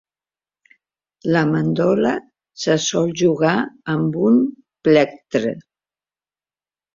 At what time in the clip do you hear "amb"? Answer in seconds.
3.97-4.19